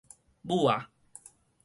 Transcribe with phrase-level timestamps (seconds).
[0.41, 0.89] 母仔